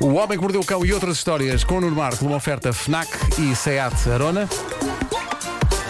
O 0.00 0.14
Homem 0.14 0.36
que 0.38 0.42
Mordeu 0.42 0.60
o 0.60 0.64
Cão 0.64 0.84
e 0.84 0.92
outras 0.92 1.16
histórias 1.16 1.64
com 1.64 1.78
o 1.78 1.80
Nuno 1.80 1.96
Marco, 1.96 2.24
uma 2.26 2.36
oferta 2.36 2.72
FNAC 2.72 3.08
e 3.40 3.56
SEAT 3.56 4.10
Arona. 4.10 4.48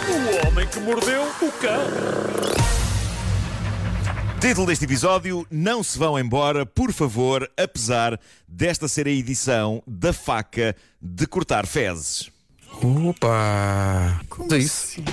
O 0.07 0.47
homem 0.47 0.67
que 0.67 0.79
mordeu 0.79 1.23
o 1.23 1.51
cão. 1.51 1.81
Título 4.39 4.67
deste 4.67 4.85
episódio: 4.85 5.45
Não 5.51 5.83
se 5.83 5.97
vão 5.97 6.17
embora, 6.17 6.65
por 6.65 6.93
favor, 6.93 7.49
apesar 7.57 8.17
desta 8.47 8.87
ser 8.87 9.07
a 9.07 9.11
edição 9.11 9.83
da 9.85 10.13
faca 10.13 10.75
de 11.01 11.27
cortar 11.27 11.65
fezes. 11.65 12.31
Opa! 12.81 14.21
é 14.51 14.57
isso? 14.57 15.03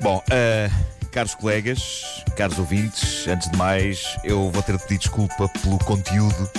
Bom, 0.00 0.22
ah, 0.30 0.70
caros 1.12 1.34
colegas, 1.34 2.24
caros 2.36 2.58
ouvintes, 2.58 3.28
antes 3.28 3.50
de 3.50 3.56
mais, 3.56 4.16
eu 4.24 4.50
vou 4.50 4.62
ter 4.62 4.76
de 4.76 4.82
pedir 4.82 4.98
desculpa 4.98 5.46
pelo 5.60 5.78
conteúdo 5.78 6.50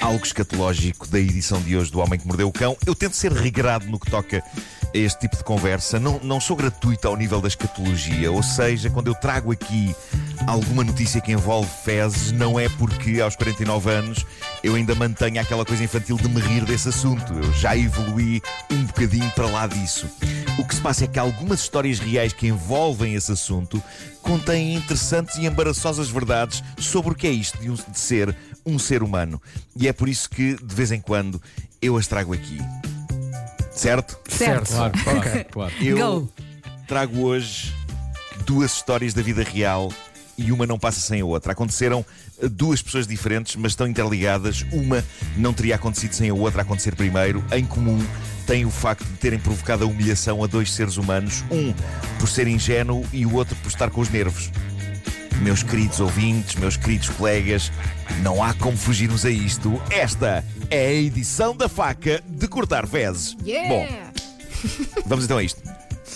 algo 0.00 0.24
escatológico 0.24 1.06
da 1.08 1.18
edição 1.18 1.60
de 1.60 1.76
hoje 1.76 1.90
do 1.90 2.00
Homem 2.00 2.18
que 2.18 2.26
Mordeu 2.26 2.48
o 2.48 2.52
Cão. 2.52 2.76
Eu 2.86 2.94
tento 2.94 3.14
ser 3.14 3.32
regrado 3.32 3.86
no 3.86 3.98
que 3.98 4.10
toca 4.10 4.38
a 4.38 4.98
este 4.98 5.20
tipo 5.20 5.36
de 5.36 5.44
conversa. 5.44 6.00
Não, 6.00 6.18
não 6.22 6.40
sou 6.40 6.56
gratuito 6.56 7.06
ao 7.06 7.16
nível 7.16 7.40
da 7.40 7.48
escatologia, 7.48 8.32
ou 8.32 8.42
seja, 8.42 8.88
quando 8.88 9.08
eu 9.08 9.14
trago 9.14 9.52
aqui 9.52 9.94
alguma 10.46 10.82
notícia 10.82 11.20
que 11.20 11.32
envolve 11.32 11.68
fezes, 11.84 12.32
não 12.32 12.58
é 12.58 12.68
porque 12.70 13.20
aos 13.20 13.36
49 13.36 13.90
anos 13.90 14.24
eu 14.62 14.74
ainda 14.74 14.94
mantenho 14.94 15.40
aquela 15.40 15.64
coisa 15.64 15.84
infantil 15.84 16.16
de 16.16 16.28
me 16.28 16.40
rir 16.40 16.64
desse 16.64 16.88
assunto. 16.88 17.34
Eu 17.34 17.52
já 17.52 17.76
evoluí 17.76 18.40
um 18.70 18.84
bocadinho 18.84 19.30
para 19.32 19.46
lá 19.46 19.66
disso. 19.66 20.06
O 20.58 20.64
que 20.64 20.74
se 20.74 20.80
passa 20.80 21.04
é 21.04 21.06
que 21.06 21.18
algumas 21.18 21.60
histórias 21.60 21.98
reais 22.00 22.32
que 22.32 22.48
envolvem 22.48 23.14
esse 23.14 23.30
assunto 23.30 23.82
contêm 24.20 24.74
interessantes 24.74 25.36
e 25.36 25.46
embaraçosas 25.46 26.08
verdades 26.08 26.62
sobre 26.78 27.12
o 27.12 27.14
que 27.14 27.26
é 27.26 27.30
isto 27.30 27.58
de, 27.58 27.70
um- 27.70 27.74
de 27.74 27.98
ser 27.98 28.34
um 28.66 28.78
ser 28.78 29.02
humano. 29.02 29.40
E 29.76 29.86
é 29.86 29.92
por 29.92 30.08
isso 30.08 30.28
que, 30.28 30.56
de 30.56 30.74
vez 30.74 30.90
em 30.90 31.00
quando, 31.00 31.40
eu 31.80 31.96
as 31.96 32.06
trago 32.08 32.34
aqui. 32.34 32.58
Certo? 33.70 34.18
Certo. 34.28 34.72
Claro, 34.72 34.92
ok. 35.18 35.44
Claro. 35.44 35.72
Eu 35.80 35.96
Go. 36.22 36.32
trago 36.88 37.20
hoje 37.20 37.72
duas 38.44 38.72
histórias 38.74 39.14
da 39.14 39.22
vida 39.22 39.44
real 39.44 39.92
e 40.38 40.52
uma 40.52 40.66
não 40.66 40.78
passa 40.78 41.00
sem 41.00 41.20
a 41.20 41.24
outra. 41.24 41.52
Aconteceram 41.52 42.06
a 42.42 42.46
duas 42.46 42.80
pessoas 42.80 43.06
diferentes, 43.06 43.56
mas 43.56 43.72
estão 43.72 43.86
interligadas. 43.86 44.64
Uma 44.72 45.04
não 45.36 45.52
teria 45.52 45.74
acontecido 45.74 46.12
sem 46.14 46.30
a 46.30 46.34
outra 46.34 46.62
acontecer 46.62 46.94
primeiro. 46.94 47.44
Em 47.52 47.64
comum 47.64 47.98
tem 48.46 48.64
o 48.64 48.70
facto 48.70 49.04
de 49.04 49.18
terem 49.18 49.38
provocado 49.38 49.84
a 49.84 49.86
humilhação 49.86 50.42
a 50.42 50.46
dois 50.46 50.72
seres 50.72 50.96
humanos, 50.96 51.44
um 51.50 51.74
por 52.18 52.28
ser 52.28 52.46
ingênuo 52.46 53.04
e 53.12 53.26
o 53.26 53.34
outro 53.34 53.54
por 53.56 53.68
estar 53.68 53.90
com 53.90 54.00
os 54.00 54.08
nervos. 54.08 54.50
Meus 55.42 55.62
queridos 55.62 56.00
ouvintes, 56.00 56.54
meus 56.56 56.76
queridos 56.76 57.10
colegas, 57.10 57.70
não 58.22 58.42
há 58.42 58.54
como 58.54 58.76
fugirmos 58.76 59.24
a 59.26 59.30
isto. 59.30 59.80
Esta 59.90 60.44
é 60.70 60.88
a 60.88 60.92
edição 60.92 61.54
da 61.54 61.68
faca 61.68 62.22
de 62.26 62.48
cortar 62.48 62.86
fezes. 62.86 63.36
Yeah. 63.44 63.68
Bom, 63.68 64.08
Vamos 65.06 65.24
então 65.24 65.38
a 65.38 65.42
isto. 65.42 65.62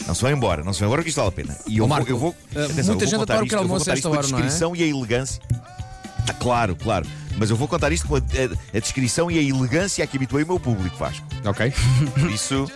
Não 0.06 0.14
se 0.14 0.22
vão 0.22 0.30
embora, 0.30 0.62
não 0.64 0.72
se 0.72 0.80
vão 0.80 0.88
embora 0.88 1.02
que 1.02 1.08
isto 1.08 1.16
vale 1.18 1.28
a 1.28 1.32
pena. 1.32 1.56
E 1.66 1.78
eu, 1.78 1.84
Ó, 1.84 1.86
vou, 1.88 1.96
Marco, 1.96 2.10
eu 2.10 2.18
vou. 2.18 2.34
eh, 2.54 2.64
atenção, 2.64 2.74
muita 2.74 2.80
eu 2.82 2.96
vou 2.96 3.06
gente 3.06 3.18
contar 3.18 3.34
adora 3.34 3.42
o 3.42 3.44
isto, 3.44 3.50
pequeno 3.50 3.62
eu 3.62 3.68
vou 3.68 3.74
almoço 3.76 3.84
contar 3.84 3.92
a 3.92 3.94
isto 3.94 3.98
esta 3.98 4.08
com 4.08 4.14
a 4.14 4.18
hora, 4.18 4.28
não 4.28 4.38
é? 4.38 4.42
descrição 4.42 4.76
e 4.76 4.82
a 4.82 4.86
elegância. 4.86 5.42
Ah, 6.28 6.32
claro, 6.34 6.76
claro. 6.76 7.06
Mas 7.36 7.50
eu 7.50 7.56
vou 7.56 7.66
contar 7.66 7.90
isto 7.92 8.06
com 8.06 8.16
a, 8.16 8.18
a- 8.18 8.76
a 8.76 8.80
descrição 8.80 9.30
e 9.30 9.38
a 9.38 9.42
elegância 9.42 10.04
a 10.04 10.06
que 10.06 10.16
habituei 10.16 10.44
o 10.44 10.46
meu 10.46 10.60
público, 10.60 10.96
Vasco. 10.96 11.24
Ok. 11.44 11.72
Por 12.18 12.30
isso. 12.30 12.70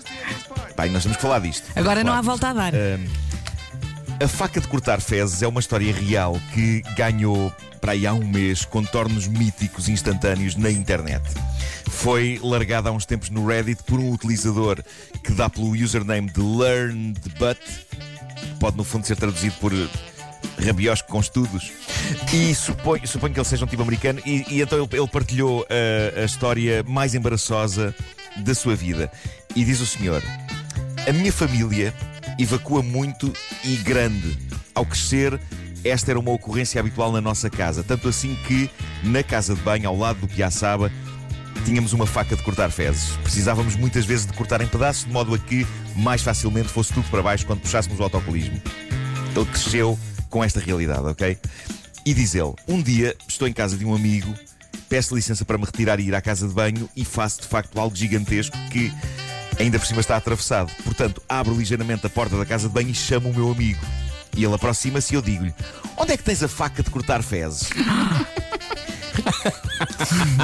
Pai, 0.74 0.88
nós 0.88 1.02
temos 1.02 1.16
que 1.16 1.22
falar 1.22 1.38
disto. 1.40 1.64
Agora 1.76 2.02
não 2.02 2.12
há 2.12 2.20
volta 2.20 2.48
a 2.48 2.52
dar. 2.52 2.72
a 4.22 4.28
faca 4.28 4.60
de 4.60 4.66
cortar 4.68 5.00
fezes 5.00 5.42
é 5.42 5.46
uma 5.48 5.60
história 5.60 5.92
real 5.92 6.40
que 6.54 6.82
ganhou 6.96 7.52
para 7.86 7.92
aí 7.92 8.04
há 8.04 8.12
um 8.12 8.26
mês 8.26 8.64
contornos 8.64 9.28
míticos 9.28 9.88
instantâneos 9.88 10.56
na 10.56 10.68
internet. 10.68 11.22
Foi 11.88 12.36
largada 12.42 12.88
há 12.88 12.92
uns 12.92 13.06
tempos 13.06 13.30
no 13.30 13.46
Reddit 13.46 13.80
por 13.84 14.00
um 14.00 14.10
utilizador 14.10 14.82
que 15.22 15.30
dá 15.30 15.48
pelo 15.48 15.70
username 15.70 16.28
de 16.28 16.40
LearnedBut, 16.40 17.60
que 17.60 18.46
pode 18.58 18.76
no 18.76 18.82
fundo 18.82 19.06
ser 19.06 19.14
traduzido 19.14 19.54
por 19.60 19.72
eh, 19.72 19.86
rabiosco 20.66 21.08
com 21.08 21.20
estudos. 21.20 21.70
E 22.34 22.52
suponho, 22.56 23.06
suponho 23.06 23.32
que 23.32 23.38
ele 23.38 23.48
seja 23.48 23.64
um 23.64 23.68
tipo 23.68 23.82
americano, 23.82 24.20
e, 24.26 24.44
e 24.48 24.62
então 24.62 24.82
ele, 24.82 24.88
ele 24.90 25.06
partilhou 25.08 25.64
eh, 25.70 26.12
a 26.16 26.24
história 26.24 26.82
mais 26.82 27.14
embaraçosa 27.14 27.94
da 28.38 28.52
sua 28.52 28.74
vida. 28.74 29.08
E 29.54 29.64
diz 29.64 29.80
o 29.80 29.86
senhor: 29.86 30.24
a 31.08 31.12
minha 31.12 31.32
família 31.32 31.94
evacua 32.36 32.82
muito 32.82 33.32
e 33.62 33.76
grande. 33.76 34.36
Ao 34.74 34.84
crescer, 34.84 35.40
esta 35.88 36.10
era 36.10 36.18
uma 36.18 36.30
ocorrência 36.30 36.80
habitual 36.80 37.12
na 37.12 37.20
nossa 37.20 37.50
casa. 37.50 37.82
Tanto 37.82 38.08
assim 38.08 38.36
que, 38.46 38.70
na 39.02 39.22
casa 39.22 39.54
de 39.54 39.60
banho, 39.62 39.88
ao 39.88 39.96
lado 39.96 40.20
do 40.20 40.28
Piaçaba, 40.28 40.90
tínhamos 41.64 41.92
uma 41.92 42.06
faca 42.06 42.36
de 42.36 42.42
cortar 42.42 42.70
fezes. 42.70 43.16
Precisávamos 43.22 43.76
muitas 43.76 44.04
vezes 44.04 44.26
de 44.26 44.32
cortar 44.32 44.60
em 44.60 44.66
pedaços, 44.66 45.04
de 45.04 45.10
modo 45.10 45.34
a 45.34 45.38
que 45.38 45.66
mais 45.96 46.22
facilmente 46.22 46.68
fosse 46.68 46.92
tudo 46.92 47.08
para 47.10 47.22
baixo 47.22 47.46
quando 47.46 47.60
puxássemos 47.60 47.98
o 47.98 48.02
autocolismo. 48.02 48.60
Ele 49.34 49.46
cresceu 49.46 49.98
com 50.30 50.42
esta 50.42 50.60
realidade, 50.60 51.00
ok? 51.00 51.38
E 52.04 52.14
diz 52.14 52.34
ele: 52.34 52.54
Um 52.68 52.80
dia 52.80 53.16
estou 53.28 53.48
em 53.48 53.52
casa 53.52 53.76
de 53.76 53.84
um 53.84 53.94
amigo, 53.94 54.34
peço 54.88 55.14
licença 55.14 55.44
para 55.44 55.58
me 55.58 55.64
retirar 55.64 55.98
e 56.00 56.04
ir 56.04 56.14
à 56.14 56.20
casa 56.20 56.46
de 56.46 56.54
banho 56.54 56.88
e 56.96 57.04
faço 57.04 57.42
de 57.42 57.48
facto 57.48 57.78
algo 57.78 57.94
gigantesco 57.94 58.56
que 58.70 58.92
ainda 59.58 59.78
por 59.78 59.86
cima 59.86 60.00
está 60.00 60.16
atravessado. 60.16 60.70
Portanto, 60.84 61.22
abro 61.28 61.54
ligeiramente 61.54 62.06
a 62.06 62.10
porta 62.10 62.36
da 62.36 62.46
casa 62.46 62.68
de 62.68 62.74
banho 62.74 62.90
e 62.90 62.94
chamo 62.94 63.30
o 63.30 63.34
meu 63.34 63.50
amigo. 63.50 63.80
E 64.36 64.44
ele 64.44 64.54
aproxima-se 64.54 65.14
e 65.14 65.16
eu 65.16 65.22
digo-lhe: 65.22 65.54
Onde 65.96 66.12
é 66.12 66.16
que 66.16 66.22
tens 66.22 66.42
a 66.42 66.48
faca 66.48 66.82
de 66.82 66.90
cortar 66.90 67.22
fezes? 67.22 67.70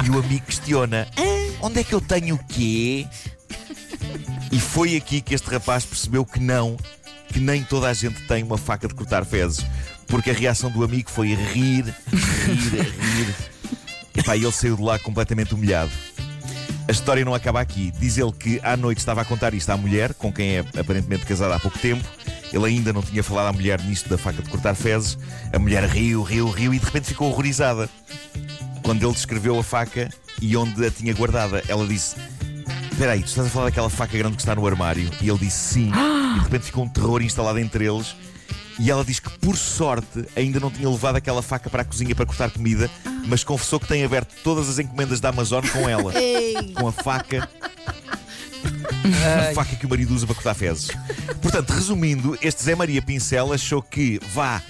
e 0.03 0.09
o 0.09 0.19
amigo 0.19 0.45
questiona: 0.45 1.07
Onde 1.61 1.79
é 1.79 1.83
que 1.83 1.93
eu 1.93 2.01
tenho 2.01 2.35
o 2.35 2.43
quê? 2.45 3.07
E 4.51 4.59
foi 4.59 4.95
aqui 4.95 5.21
que 5.21 5.33
este 5.33 5.49
rapaz 5.49 5.85
percebeu 5.85 6.25
que 6.25 6.39
não, 6.39 6.75
que 7.29 7.39
nem 7.39 7.63
toda 7.63 7.87
a 7.87 7.93
gente 7.93 8.21
tem 8.27 8.43
uma 8.43 8.57
faca 8.57 8.87
de 8.87 8.93
cortar 8.93 9.25
fezes. 9.25 9.65
Porque 10.07 10.31
a 10.31 10.33
reação 10.33 10.69
do 10.69 10.83
amigo 10.83 11.09
foi 11.09 11.33
rir, 11.33 11.85
rir, 12.11 12.71
rir. 12.71 13.35
Epá, 14.15 14.35
e 14.35 14.43
ele 14.43 14.51
saiu 14.51 14.75
de 14.75 14.81
lá 14.81 14.99
completamente 14.99 15.55
humilhado. 15.55 15.91
A 16.87 16.91
história 16.91 17.23
não 17.23 17.33
acaba 17.33 17.61
aqui. 17.61 17.91
Diz 17.99 18.17
ele 18.17 18.31
que 18.31 18.59
à 18.61 18.75
noite 18.75 18.99
estava 18.99 19.21
a 19.21 19.25
contar 19.25 19.53
isto 19.53 19.69
à 19.69 19.77
mulher, 19.77 20.13
com 20.13 20.31
quem 20.31 20.57
é 20.57 20.59
aparentemente 20.59 21.25
casado 21.25 21.53
há 21.53 21.59
pouco 21.59 21.79
tempo. 21.79 22.03
Ele 22.53 22.65
ainda 22.65 22.93
não 22.93 23.01
tinha 23.01 23.23
falado 23.23 23.47
à 23.47 23.53
mulher 23.53 23.81
nisto 23.81 24.07
da 24.07 24.17
faca 24.17 24.41
de 24.41 24.49
cortar 24.49 24.75
fezes. 24.75 25.17
A 25.51 25.57
mulher 25.57 25.83
riu, 25.85 26.21
riu, 26.21 26.49
riu 26.49 26.73
e 26.73 26.79
de 26.79 26.85
repente 26.85 27.07
ficou 27.07 27.29
horrorizada. 27.29 27.89
Quando 28.83 29.03
ele 29.03 29.13
descreveu 29.13 29.57
a 29.57 29.63
faca 29.63 30.09
e 30.39 30.55
onde 30.55 30.85
a 30.85 30.91
tinha 30.91 31.13
guardada, 31.13 31.63
ela 31.67 31.87
disse: 31.87 32.15
Espera 32.91 33.13
aí, 33.13 33.21
tu 33.21 33.27
estás 33.27 33.47
a 33.47 33.49
falar 33.49 33.65
daquela 33.65 33.89
faca 33.89 34.15
grande 34.15 34.35
que 34.35 34.43
está 34.43 34.53
no 34.53 34.67
armário? 34.67 35.09
E 35.19 35.27
ele 35.27 35.39
disse 35.39 35.73
sim. 35.73 35.91
E 36.33 36.35
de 36.35 36.39
repente 36.45 36.65
ficou 36.65 36.83
um 36.83 36.89
terror 36.89 37.21
instalado 37.21 37.59
entre 37.59 37.85
eles. 37.85 38.15
E 38.79 38.89
ela 38.89 39.05
diz 39.05 39.19
que, 39.19 39.29
por 39.37 39.55
sorte, 39.55 40.25
ainda 40.35 40.59
não 40.59 40.71
tinha 40.71 40.89
levado 40.89 41.15
aquela 41.15 41.43
faca 41.43 41.69
para 41.69 41.83
a 41.83 41.85
cozinha 41.85 42.15
para 42.15 42.25
cortar 42.25 42.49
comida, 42.49 42.89
mas 43.27 43.43
confessou 43.43 43.79
que 43.79 43.87
tem 43.87 44.03
aberto 44.03 44.33
todas 44.43 44.67
as 44.67 44.79
encomendas 44.79 45.19
da 45.19 45.29
Amazon 45.29 45.63
com 45.67 45.87
ela. 45.87 46.11
Com 46.75 46.87
a 46.87 46.91
faca. 46.91 47.47
A 49.03 49.53
faca 49.53 49.75
que 49.75 49.85
o 49.85 49.89
marido 49.89 50.13
usa 50.13 50.25
para 50.25 50.35
cortar 50.35 50.53
fezes. 50.53 50.89
Portanto, 51.41 51.71
resumindo, 51.71 52.37
este 52.41 52.63
Zé 52.63 52.75
Maria 52.75 53.01
Pincel 53.01 53.51
achou 53.51 53.81
que, 53.81 54.19
vá, 54.33 54.61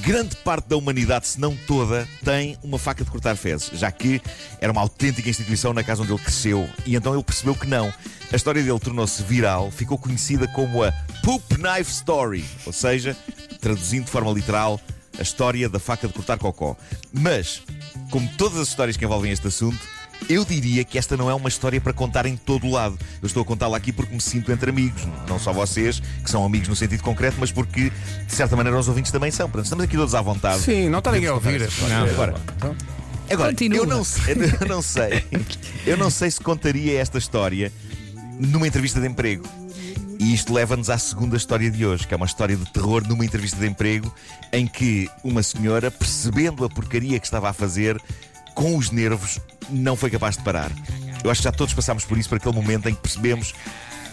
grande 0.00 0.36
parte 0.36 0.68
da 0.68 0.76
humanidade, 0.76 1.26
se 1.26 1.40
não 1.40 1.54
toda, 1.54 2.06
tem 2.24 2.56
uma 2.62 2.78
faca 2.78 3.04
de 3.04 3.10
cortar 3.10 3.36
fezes, 3.36 3.70
já 3.78 3.90
que 3.90 4.20
era 4.60 4.72
uma 4.72 4.80
autêntica 4.80 5.28
instituição 5.28 5.72
na 5.72 5.82
casa 5.82 6.02
onde 6.02 6.12
ele 6.12 6.22
cresceu. 6.22 6.68
E 6.84 6.96
então 6.96 7.14
ele 7.14 7.22
percebeu 7.22 7.54
que 7.54 7.66
não. 7.66 7.92
A 8.32 8.36
história 8.36 8.62
dele 8.62 8.78
tornou-se 8.78 9.22
viral, 9.22 9.70
ficou 9.70 9.98
conhecida 9.98 10.48
como 10.48 10.82
a 10.82 10.92
Poop 11.22 11.56
Knife 11.56 11.90
Story, 11.90 12.44
ou 12.64 12.72
seja, 12.72 13.16
traduzindo 13.60 14.04
de 14.04 14.10
forma 14.10 14.30
literal, 14.32 14.80
a 15.18 15.22
história 15.22 15.68
da 15.68 15.78
faca 15.78 16.06
de 16.06 16.12
cortar 16.12 16.38
cocó. 16.38 16.76
Mas, 17.12 17.62
como 18.10 18.28
todas 18.36 18.58
as 18.58 18.68
histórias 18.68 18.96
que 18.96 19.04
envolvem 19.04 19.32
este 19.32 19.46
assunto, 19.46 19.78
eu 20.28 20.44
diria 20.44 20.84
que 20.84 20.98
esta 20.98 21.16
não 21.16 21.30
é 21.30 21.34
uma 21.34 21.48
história 21.48 21.80
para 21.80 21.92
contar 21.92 22.26
em 22.26 22.36
todo 22.36 22.66
o 22.66 22.70
lado. 22.70 22.98
Eu 23.22 23.26
estou 23.26 23.42
a 23.42 23.46
contá-la 23.46 23.76
aqui 23.76 23.92
porque 23.92 24.12
me 24.12 24.20
sinto 24.20 24.50
entre 24.50 24.70
amigos. 24.70 25.06
Não 25.28 25.38
só 25.38 25.52
vocês, 25.52 26.00
que 26.22 26.30
são 26.30 26.44
amigos 26.44 26.68
no 26.68 26.76
sentido 26.76 27.02
concreto, 27.02 27.36
mas 27.38 27.52
porque, 27.52 27.90
de 28.26 28.34
certa 28.34 28.56
maneira, 28.56 28.78
os 28.78 28.88
ouvintes 28.88 29.12
também 29.12 29.30
são. 29.30 29.46
Portanto, 29.48 29.66
estamos 29.66 29.84
aqui 29.84 29.96
todos 29.96 30.14
à 30.14 30.22
vontade. 30.22 30.60
Sim, 30.60 30.88
não 30.88 30.98
está 30.98 31.12
ninguém 31.12 31.28
a 31.28 31.34
ouvir. 31.34 31.68
Agora, 32.12 32.34
agora 33.30 33.50
Continua. 33.50 33.78
eu 33.78 33.86
não, 33.86 34.04
sei, 34.04 34.34
eu 34.60 34.68
não 34.68 34.82
sei. 34.82 35.24
Eu 35.86 35.96
não 35.96 36.10
sei 36.10 36.30
se 36.30 36.40
contaria 36.40 36.98
esta 37.00 37.18
história 37.18 37.72
numa 38.38 38.66
entrevista 38.66 39.00
de 39.00 39.06
emprego. 39.06 39.44
E 40.18 40.32
isto 40.32 40.52
leva-nos 40.52 40.88
à 40.88 40.96
segunda 40.96 41.36
história 41.36 41.70
de 41.70 41.84
hoje, 41.84 42.06
que 42.06 42.14
é 42.14 42.16
uma 42.16 42.26
história 42.26 42.56
de 42.56 42.64
terror 42.72 43.06
numa 43.06 43.24
entrevista 43.24 43.58
de 43.58 43.66
emprego, 43.66 44.12
em 44.50 44.66
que 44.66 45.10
uma 45.22 45.42
senhora, 45.42 45.90
percebendo 45.90 46.64
a 46.64 46.70
porcaria 46.70 47.20
que 47.20 47.26
estava 47.26 47.50
a 47.50 47.52
fazer, 47.52 48.00
com 48.56 48.76
os 48.76 48.90
nervos, 48.90 49.38
não 49.68 49.94
foi 49.94 50.10
capaz 50.10 50.36
de 50.36 50.42
parar. 50.42 50.72
Eu 51.22 51.30
acho 51.30 51.40
que 51.40 51.44
já 51.44 51.52
todos 51.52 51.74
passámos 51.74 52.04
por 52.04 52.18
isso, 52.18 52.28
por 52.28 52.36
aquele 52.36 52.54
momento 52.54 52.88
em 52.88 52.94
que 52.94 53.00
percebemos 53.00 53.54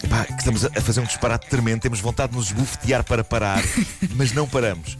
epá, 0.03 0.25
que 0.25 0.33
estamos 0.33 0.65
a 0.65 0.81
fazer 0.81 0.99
um 0.99 1.05
disparate 1.05 1.47
tremendo, 1.47 1.81
temos 1.81 2.01
vontade 2.01 2.33
de 2.33 2.37
nos 2.37 2.47
esbofetear 2.47 3.03
para 3.03 3.23
parar, 3.23 3.63
mas 4.15 4.33
não 4.33 4.47
paramos. 4.47 4.97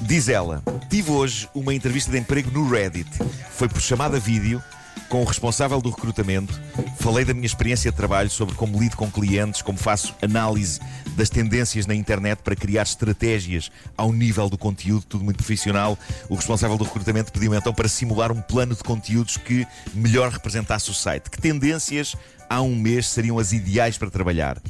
Diz 0.00 0.28
ela: 0.28 0.62
Tive 0.88 1.10
hoje 1.10 1.48
uma 1.54 1.74
entrevista 1.74 2.10
de 2.10 2.18
emprego 2.18 2.50
no 2.50 2.68
Reddit. 2.68 3.08
Foi 3.52 3.68
por 3.68 3.80
chamada 3.80 4.18
vídeo, 4.18 4.60
com 5.08 5.22
o 5.22 5.24
responsável 5.24 5.80
do 5.80 5.90
recrutamento, 5.90 6.58
falei 6.98 7.24
da 7.24 7.34
minha 7.34 7.46
experiência 7.46 7.90
de 7.90 7.96
trabalho 7.96 8.30
sobre 8.30 8.54
como 8.54 8.80
lido 8.80 8.96
com 8.96 9.10
clientes, 9.10 9.60
como 9.60 9.76
faço 9.76 10.14
análise 10.22 10.80
das 11.16 11.28
tendências 11.28 11.86
na 11.86 11.94
internet 11.94 12.38
para 12.38 12.56
criar 12.56 12.82
estratégias 12.82 13.70
ao 13.96 14.12
nível 14.12 14.48
do 14.48 14.56
conteúdo, 14.56 15.04
tudo 15.06 15.24
muito 15.24 15.36
profissional. 15.36 15.98
O 16.28 16.34
responsável 16.34 16.78
do 16.78 16.84
recrutamento 16.84 17.30
pediu 17.30 17.54
então 17.54 17.74
para 17.74 17.88
simular 17.88 18.32
um 18.32 18.40
plano 18.40 18.74
de 18.74 18.82
conteúdos 18.82 19.36
que 19.36 19.66
melhor 19.92 20.30
representasse 20.30 20.90
o 20.90 20.94
site. 20.94 21.30
Que 21.30 21.40
tendências 21.40 22.16
há 22.48 22.62
um 22.62 22.74
mês 22.74 23.06
seriam 23.06 23.38
as 23.38 23.52
ideais 23.52 23.98
para 23.98 24.10
trabalhar? 24.10 24.60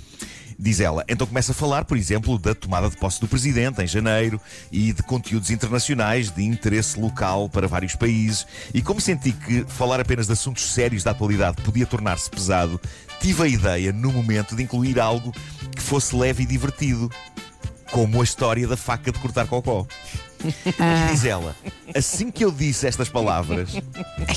Diz 0.59 0.81
ela. 0.81 1.05
Então 1.09 1.27
começa 1.27 1.53
a 1.53 1.55
falar, 1.55 1.85
por 1.85 1.97
exemplo, 1.97 2.39
da 2.39 2.55
tomada 2.55 2.89
de 2.89 2.97
posse 2.97 3.21
do 3.21 3.29
presidente 3.29 3.83
em 3.83 3.87
janeiro 3.87 4.41
e 4.71 4.93
de 4.93 5.03
conteúdos 5.03 5.51
internacionais 5.51 6.31
de 6.31 6.43
interesse 6.43 6.99
local 6.99 7.49
para 7.49 7.67
vários 7.67 7.95
países. 7.95 8.47
E 8.73 8.83
como 8.83 9.01
senti 9.01 9.33
que 9.33 9.65
falar 9.65 10.01
apenas 10.01 10.27
de 10.27 10.33
assuntos 10.33 10.65
sérios 10.73 11.03
da 11.03 11.11
atualidade 11.11 11.63
podia 11.63 11.87
tornar-se 11.87 12.31
pesado, 12.31 12.81
tive 13.21 13.43
a 13.43 13.49
ideia, 13.49 13.93
no 13.93 14.13
momento, 14.13 14.57
de 14.57 14.63
incluir 14.63 14.99
algo 14.99 15.33
que 15.75 15.83
fosse 15.83 16.15
leve 16.17 16.43
e 16.43 16.47
divertido, 16.47 17.11
como 17.91 18.21
a 18.21 18.25
história 18.25 18.67
da 18.67 18.77
faca 18.77 19.13
de 19.13 19.19
cortar 19.19 19.47
cocó. 19.47 19.87
E 20.45 21.13
diz 21.13 21.25
ela, 21.25 21.55
assim 21.95 22.31
que 22.31 22.45
eu 22.45 22.51
disse 22.51 22.87
estas 22.87 23.09
palavras, 23.09 23.71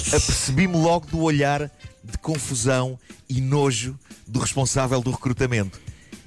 apercebi-me 0.07 0.77
logo 0.77 1.07
do 1.07 1.21
olhar 1.21 1.71
de 2.03 2.17
confusão 2.19 2.99
e 3.27 3.41
nojo 3.41 3.97
do 4.27 4.39
responsável 4.39 5.01
do 5.01 5.09
recrutamento. 5.09 5.79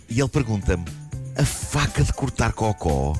E 0.08 0.20
ele 0.20 0.28
pergunta-me: 0.28 0.84
a 1.37 1.44
faca 1.44 2.02
de 2.02 2.12
cortar 2.12 2.52
cocó? 2.52 3.16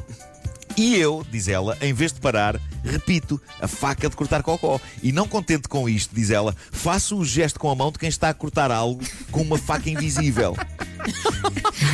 E 0.77 0.95
eu, 0.95 1.27
diz 1.29 1.49
ela, 1.49 1.77
em 1.81 1.93
vez 1.93 2.13
de 2.13 2.21
parar, 2.21 2.61
repito, 2.85 3.41
a 3.61 3.67
faca 3.67 4.09
de 4.09 4.15
cortar 4.15 4.45
cocó. 4.45 4.81
E 5.03 5.11
não 5.11 5.27
contente 5.27 5.67
com 5.69 5.89
isto, 5.89 6.15
diz 6.15 6.31
ela, 6.31 6.55
faço 6.71 7.17
o 7.17 7.25
gesto 7.25 7.59
com 7.59 7.69
a 7.69 7.75
mão 7.75 7.91
de 7.91 7.99
quem 7.99 8.09
está 8.09 8.29
a 8.29 8.35
cortar 8.35 8.71
algo 8.71 9.03
com 9.33 9.43
uma 9.43 9.59
faca 9.59 9.91
invisível. 9.91 10.57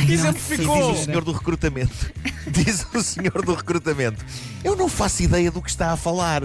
Exemplificou. 0.07 0.77
E 0.77 0.93
diz 0.93 1.01
o 1.01 1.05
senhor 1.05 1.23
do 1.23 1.31
recrutamento. 1.31 2.11
Diz 2.47 2.85
o 2.93 3.01
senhor 3.01 3.43
do 3.43 3.55
recrutamento. 3.55 4.23
Eu 4.63 4.75
não 4.75 4.87
faço 4.87 5.23
ideia 5.23 5.49
do 5.49 5.61
que 5.63 5.69
está 5.69 5.91
a 5.91 5.97
falar. 5.97 6.43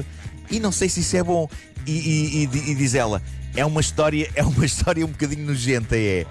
E 0.50 0.58
não 0.58 0.72
sei 0.72 0.88
se 0.88 1.00
isso 1.00 1.14
é 1.16 1.22
bom. 1.22 1.46
E, 1.86 1.92
e- 1.92 2.44
e- 2.46 2.70
e 2.70 2.74
diz 2.74 2.94
ela, 2.94 3.22
é 3.54 3.66
uma 3.66 3.82
história, 3.82 4.30
é 4.34 4.42
uma 4.42 4.64
história 4.64 5.04
um 5.04 5.10
bocadinho 5.10 5.44
nojenta, 5.46 5.96
é. 5.98 6.24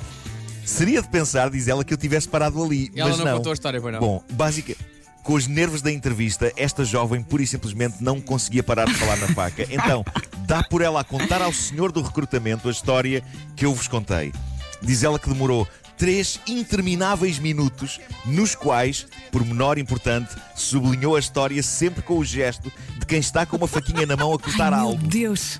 Seria 0.70 1.02
de 1.02 1.10
pensar, 1.10 1.50
diz 1.50 1.68
ela, 1.68 1.84
que 1.84 1.94
eu 1.94 1.98
tivesse 1.98 2.28
parado 2.28 2.64
ali. 2.64 2.92
Ela 2.96 3.10
mas 3.10 3.18
não 3.18 3.26
não 3.26 3.38
contou 3.38 3.52
a 3.52 3.54
história, 3.54 3.82
pois 3.82 3.94
não? 3.94 4.00
Bom, 4.00 4.24
básica. 4.32 4.76
Com 5.24 5.34
os 5.34 5.48
nervos 5.48 5.82
da 5.82 5.92
entrevista, 5.92 6.54
esta 6.56 6.86
jovem 6.86 7.22
pura 7.22 7.44
e 7.44 7.48
simplesmente 7.48 7.98
não 8.02 8.22
conseguia 8.22 8.64
parar 8.64 8.86
de 8.86 8.94
falar 8.94 9.18
na 9.18 9.28
faca. 9.30 9.66
Então, 9.70 10.06
dá 10.46 10.64
por 10.64 10.82
ela 10.82 11.02
a 11.02 11.04
contar 11.04 11.42
ao 11.42 11.52
senhor 11.52 11.92
do 11.92 12.02
recrutamento 12.02 12.68
a 12.68 12.72
história 12.72 13.24
que 13.56 13.66
eu 13.66 13.74
vos 13.74 13.88
contei. 13.88 14.32
Diz 14.82 15.04
ela 15.04 15.20
que 15.20 15.28
demorou 15.28 15.68
três 15.98 16.40
intermináveis 16.48 17.40
minutos, 17.40 18.00
nos 18.26 18.56
quais, 18.56 19.06
por 19.32 19.44
menor 19.46 19.78
importante, 19.78 20.34
sublinhou 20.56 21.16
a 21.16 21.20
história 21.20 21.62
sempre 21.62 22.02
com 22.02 22.18
o 22.18 22.24
gesto 22.24 22.72
de 22.98 23.06
quem 23.06 23.20
está 23.20 23.46
com 23.46 23.58
uma 23.58 23.68
faquinha 23.68 24.06
na 24.06 24.16
mão 24.16 24.34
a 24.34 24.40
cortar 24.40 24.72
Meu 24.72 24.80
algo. 24.80 25.08
Deus. 25.08 25.60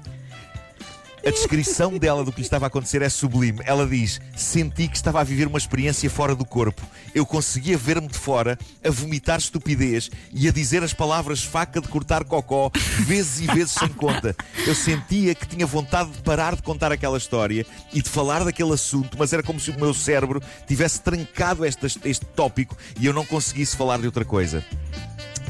A 1.26 1.32
descrição 1.32 1.98
dela 1.98 2.24
do 2.24 2.32
que 2.32 2.40
lhe 2.40 2.46
estava 2.46 2.66
a 2.66 2.68
acontecer 2.68 3.02
é 3.02 3.10
sublime. 3.10 3.60
Ela 3.66 3.86
diz: 3.86 4.22
Senti 4.36 4.88
que 4.88 4.96
estava 4.96 5.20
a 5.20 5.24
viver 5.24 5.48
uma 5.48 5.58
experiência 5.58 6.10
fora 6.10 6.34
do 6.34 6.46
corpo. 6.46 6.82
Eu 7.14 7.26
conseguia 7.26 7.78
ver-me 7.78 8.08
de 8.08 8.18
fora, 8.18 8.58
a 8.84 8.90
vomitar 8.90 9.40
estupidez 9.40 10.10
e 10.32 10.48
a 10.48 10.52
dizer 10.52 10.82
as 10.82 10.94
palavras 10.94 11.44
faca 11.44 11.82
de 11.82 11.88
cortar 11.88 12.24
cocó, 12.24 12.72
vezes 13.02 13.42
e 13.42 13.54
vezes 13.54 13.74
sem 13.74 13.90
conta. 13.90 14.36
Eu 14.66 14.74
sentia 14.74 15.36
que 15.36 15.48
tinha 15.48 15.66
vontade 15.66 16.10
de 16.12 16.22
parar 16.22 16.56
de 16.56 16.64
contar 16.64 16.92
aquela 16.92 17.18
história 17.18 17.66
e 17.94 18.02
de 18.02 18.10
falar 18.10 18.44
daquele 18.44 18.74
assunto, 18.74 19.18
mas 19.18 19.34
era 19.34 19.44
como 19.44 19.60
se 19.60 19.72
o 19.72 19.80
meu 19.80 19.94
cérebro 19.94 20.42
tivesse 20.68 21.02
trancado 21.02 21.66
este, 21.66 21.86
este 22.06 22.26
tópico 22.26 22.78
e 23.00 23.06
eu 23.06 23.14
não 23.14 23.26
conseguisse 23.26 23.76
falar 23.76 24.00
de 24.00 24.06
outra 24.06 24.24
coisa. 24.24 24.64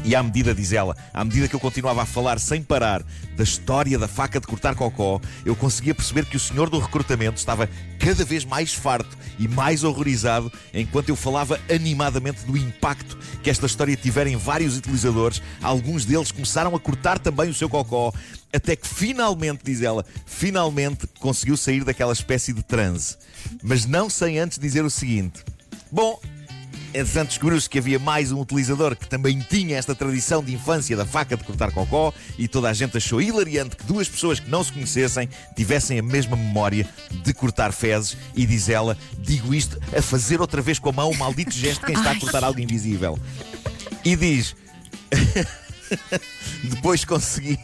E 0.04 0.16
à 0.16 0.24
medida, 0.24 0.56
diz 0.56 0.72
ela, 0.72 0.96
à 1.14 1.24
medida 1.24 1.48
que 1.48 1.56
eu 1.56 1.60
continuava 1.60 2.02
a 2.02 2.06
falar 2.06 2.40
sem 2.40 2.64
parar 2.64 3.04
da 3.36 3.44
história 3.44 3.98
da 4.00 4.08
faca 4.08 4.40
de 4.40 4.48
cortar 4.48 4.76
cocó, 4.76 5.20
eu 5.46 5.56
conseguia 5.56 5.94
perceber 5.94 6.26
que 6.26 6.38
o 6.38 6.40
senhor 6.40 6.70
do 6.70 6.80
recrutamento 6.80 7.38
estava 7.38 7.70
cada 8.00 8.24
vez 8.24 8.46
mais 8.46 8.74
farto 8.74 9.18
e 9.38 9.48
mais 9.48 9.84
horrorizado 9.84 10.52
enquanto 10.74 11.10
eu 11.10 11.16
falava 11.16 11.60
animadamente 11.70 12.46
do 12.46 12.58
impacto 12.58 13.18
que 13.44 13.50
esta 13.50 13.66
história 13.66 13.96
tivera 13.96 14.30
em 14.30 14.36
vários 14.36 14.78
utilizadores. 14.78 15.42
Alguns 15.62 16.06
deles 16.06 16.32
começaram 16.32 16.76
a 16.76 16.80
cortar 16.80 17.20
também 17.20 17.50
o 17.50 17.54
seu 17.54 17.70
cocó, 17.70 18.14
até 18.54 18.76
que 18.76 18.88
finalmente, 18.88 19.62
diz 19.64 19.82
ela, 19.82 20.06
finalmente 20.26 21.08
conseguiu 21.20 21.56
sair 21.56 21.84
daquela 21.84 22.14
espécie 22.14 22.54
de 22.54 22.64
transe. 22.64 23.18
Mas 23.62 23.86
não 23.86 24.10
sem 24.10 24.40
antes 24.40 24.58
dizer 24.58 24.84
o 24.84 24.90
seguinte: 24.90 25.44
Bom, 25.92 26.20
Entretanto, 26.94 27.30
descobriu-se 27.30 27.70
que 27.70 27.78
havia 27.78 28.00
mais 28.00 28.32
um 28.32 28.42
utilizador 28.42 28.96
que 28.96 29.08
também 29.08 29.40
tinha 29.40 29.78
esta 29.78 29.94
tradição 29.94 30.44
de 30.44 30.54
infância 30.54 30.98
da 30.98 31.06
faca 31.06 31.38
de 31.38 31.44
cortar 31.44 31.72
cocó 31.72 32.12
e 32.38 32.48
toda 32.48 32.68
a 32.68 32.74
gente 32.74 32.98
achou 32.98 33.22
hilariante 33.22 33.76
que 33.76 33.84
duas 33.84 34.10
pessoas 34.10 34.40
que 34.40 34.50
não 34.50 34.64
se 34.64 34.72
conhecessem 34.72 35.30
tivessem 35.56 36.00
a 36.00 36.04
mesma 36.04 36.36
memória 36.36 36.88
de 37.12 37.34
cortar 37.34 37.72
fezes 37.72 38.18
e 38.36 38.46
diz 38.46 38.70
ela, 38.70 38.98
digo 39.20 39.54
isto 39.54 39.80
a 39.96 40.02
fazer 40.02 40.42
outra 40.42 40.62
vez 40.62 40.80
com 40.80 40.90
a 40.90 40.94
mão 40.94 41.12
o 41.12 41.18
maldito 41.18 41.52
gesto 41.52 41.82
de 41.82 41.88
quem 41.88 41.96
está 41.96 42.12
a 42.12 42.20
cortar 42.20 42.44
algo 42.44 42.60
invisível. 42.60 43.20
E 44.04 44.16
diz, 44.16 44.56
depois 46.64 47.06
consegui 47.06 47.60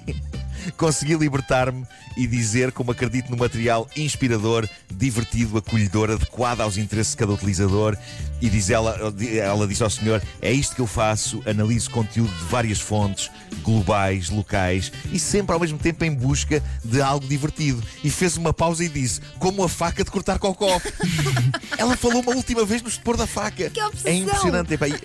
consegui 0.72 1.16
libertar-me 1.16 1.86
e 2.18 2.26
dizer 2.28 2.72
como 2.72 2.92
acredito 2.92 3.30
no 3.30 3.38
material 3.38 3.88
inspirador, 3.96 4.68
divertido, 4.92 5.58
acolhedor, 5.58 6.12
adequado 6.12 6.62
aos 6.62 6.78
interesses 6.78 7.12
de 7.12 7.18
cada 7.18 7.34
utilizador. 7.34 7.98
E 8.42 8.50
diz 8.50 8.70
ela, 8.70 8.98
ela 9.42 9.68
disse 9.68 9.84
ao 9.84 9.90
senhor: 9.90 10.22
é 10.42 10.52
isto 10.52 10.76
que 10.76 10.82
eu 10.82 10.88
faço, 10.88 11.42
analiso 11.46 11.90
conteúdo 11.90 12.34
de 12.34 12.44
várias 12.46 12.80
fontes, 12.80 13.32
globais, 13.64 14.30
locais, 14.30 14.92
e 15.12 15.20
sempre 15.20 15.54
ao 15.54 15.60
mesmo 15.60 15.78
tempo 15.78 16.04
em 16.04 16.14
busca 16.14 16.62
de 16.84 17.02
algo 17.02 17.28
divertido. 17.28 17.82
E 18.04 18.10
fez 18.10 18.38
uma 18.38 18.54
pausa 18.54 18.84
e 18.84 18.90
disse: 18.90 19.22
como 19.40 19.64
a 19.64 19.70
faca 19.70 20.04
de 20.04 20.12
cortar 20.12 20.40
cocó. 20.40 20.82
ela 21.78 21.96
falou 21.98 22.22
uma 22.22 22.36
última 22.36 22.66
vez 22.66 22.82
no 22.82 22.90
expor 22.90 23.18
da 23.18 23.28
faca. 23.28 23.70
Que 23.70 23.82
obsessão! 23.82 24.12
É 24.12 24.16
impressionante. 24.16 24.74
Epá, 24.74 24.88
e- 24.88 25.00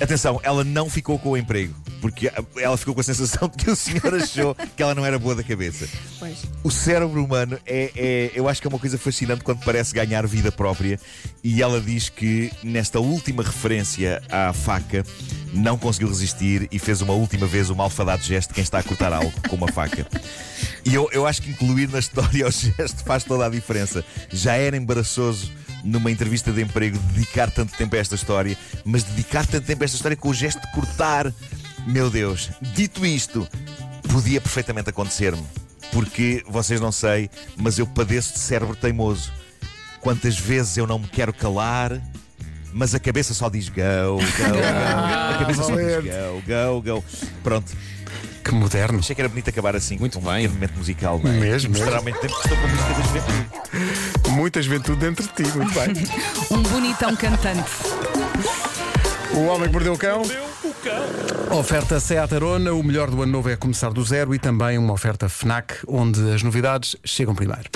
Atenção, 0.00 0.40
ela 0.42 0.64
não 0.64 0.88
ficou 0.90 1.18
com 1.18 1.30
o 1.30 1.36
emprego, 1.36 1.74
porque 2.04 2.30
ela 2.56 2.76
ficou 2.76 2.92
com 2.94 3.00
a 3.00 3.02
sensação 3.04 3.48
de 3.48 3.64
que 3.64 3.70
o 3.70 3.74
senhor 3.74 4.12
achou 4.14 4.54
que 4.76 4.82
ela 4.82 4.94
não 4.94 5.06
era 5.06 5.18
boa 5.18 5.34
da 5.34 5.42
cabeça. 5.42 5.88
Pois. 6.18 6.36
O 6.62 6.70
cérebro 6.70 7.24
humano 7.24 7.58
é, 7.64 7.90
é- 7.96 8.30
eu 8.34 8.46
acho 8.46 8.60
que 8.60 8.66
é 8.66 8.68
uma 8.68 8.78
coisa 8.78 8.98
fascinante 8.98 9.42
quando 9.42 9.64
parece 9.64 9.94
ganhar 9.94 10.26
vida 10.26 10.52
própria. 10.52 11.00
E 11.42 11.62
ela 11.62 11.80
diz 11.80 12.10
que 12.10 12.52
nesta 12.62 13.00
última 13.00 13.42
referência 13.42 14.22
à 14.30 14.52
faca 14.52 15.02
não 15.54 15.78
conseguiu 15.78 16.08
resistir 16.08 16.68
e 16.70 16.78
fez 16.78 17.00
uma 17.00 17.14
última 17.14 17.46
vez 17.46 17.70
o 17.70 17.74
malfadado 17.74 18.22
gesto 18.22 18.50
de 18.50 18.54
quem 18.56 18.64
está 18.64 18.80
a 18.80 18.82
cortar 18.82 19.10
algo 19.10 19.32
com 19.48 19.56
uma 19.56 19.72
faca. 19.72 20.06
E 20.84 20.94
eu, 20.94 21.08
eu 21.10 21.26
acho 21.26 21.40
que 21.40 21.48
incluir 21.52 21.88
na 21.88 22.00
história 22.00 22.46
o 22.46 22.50
gesto 22.50 23.02
faz 23.02 23.24
toda 23.24 23.46
a 23.46 23.48
diferença. 23.48 24.04
Já 24.30 24.56
era 24.56 24.76
embaraçoso 24.76 25.50
numa 25.82 26.10
entrevista 26.10 26.52
de 26.52 26.62
emprego 26.62 26.98
dedicar 27.14 27.50
tanto 27.50 27.74
tempo 27.76 27.94
a 27.94 27.98
esta 27.98 28.14
história, 28.14 28.56
mas 28.84 29.02
dedicar 29.04 29.46
tanto 29.46 29.66
tempo 29.66 29.82
a 29.82 29.86
esta 29.86 29.96
história 29.96 30.16
com 30.16 30.28
o 30.28 30.34
gesto 30.34 30.60
de 30.60 30.70
cortar. 30.72 31.32
Meu 31.86 32.08
Deus, 32.10 32.50
dito 32.60 33.04
isto, 33.04 33.46
podia 34.10 34.40
perfeitamente 34.40 34.90
acontecer-me. 34.90 35.42
Porque 35.92 36.42
vocês 36.48 36.80
não 36.80 36.90
sei, 36.90 37.30
mas 37.56 37.78
eu 37.78 37.86
padeço 37.86 38.32
de 38.34 38.38
cérebro 38.40 38.74
teimoso. 38.74 39.32
Quantas 40.00 40.36
vezes 40.38 40.76
eu 40.76 40.86
não 40.86 40.98
me 40.98 41.06
quero 41.06 41.32
calar, 41.32 42.00
mas 42.72 42.94
a 42.94 42.98
cabeça 43.00 43.32
só 43.32 43.48
diz 43.48 43.68
go, 43.68 43.76
go, 43.76 44.16
go. 44.18 44.24
A 45.34 45.38
cabeça 45.38 45.62
só 45.62 45.76
diz 45.76 45.96
go, 45.96 46.42
go, 46.82 46.82
go. 47.00 47.04
Pronto, 47.42 47.72
Que 48.42 48.50
moderno. 48.52 48.98
achei 48.98 49.14
que 49.14 49.22
era 49.22 49.28
bonito 49.28 49.48
acabar 49.50 49.76
assim. 49.76 49.96
Muito 49.98 50.18
com 50.18 50.24
um 50.28 50.32
bem. 50.32 50.42
pequeno 50.42 50.54
momento 50.54 50.76
musical, 50.78 51.20
não 51.22 51.30
é? 51.30 51.34
Mesmo, 51.38 51.70
Mostrar 51.70 51.86
mesmo. 51.86 51.98
ao 51.98 52.04
mesmo 52.04 52.20
tempo 52.20 52.34
que 52.34 52.48
estou 52.48 52.56
com 52.58 52.64
a 52.64 52.68
música 52.68 52.94
da 52.94 53.02
juventude. 53.02 54.30
Muita 54.30 54.62
juventude 54.62 54.98
dentro 55.00 55.22
de 55.28 55.32
ti. 55.32 55.56
Muito 55.56 55.72
bem. 55.74 55.94
Um 56.50 56.62
bonitão 56.62 57.14
cantante. 57.16 57.70
O 59.32 59.44
Homem 59.46 59.66
que 59.68 59.72
Mordeu 59.72 59.92
o 59.94 59.98
Cão. 59.98 60.22
Deu 60.22 60.44
cão. 60.84 61.58
Oferta 61.58 61.98
Seat 61.98 62.34
Arona. 62.34 62.72
O 62.72 62.82
melhor 62.82 63.10
do 63.10 63.22
ano 63.22 63.32
novo 63.32 63.48
é 63.48 63.56
começar 63.56 63.90
do 63.90 64.04
zero 64.04 64.34
e 64.34 64.38
também 64.38 64.76
uma 64.76 64.92
oferta 64.92 65.28
FNAC, 65.28 65.78
onde 65.88 66.20
as 66.32 66.42
novidades 66.42 66.94
chegam 67.02 67.34
primeiro. 67.34 67.70